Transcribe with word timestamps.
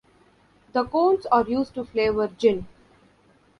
The 0.73 0.83
cones 0.83 1.27
are 1.27 1.47
used 1.47 1.75
to 1.75 1.85
flavor 1.85 2.27
gin. 2.35 2.65